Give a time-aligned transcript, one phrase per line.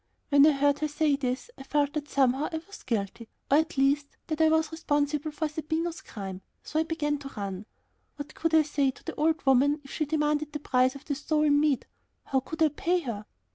[0.29, 3.77] When I heard her say this, I felt that somehow I was guilty, or at
[3.77, 7.67] least, that I was responsible for Zerbino's crime, so I began to run.
[8.15, 11.13] What could I say to the old woman if she demanded the price of the
[11.13, 11.85] stolen meat?
[12.25, 13.27] How could I pay her?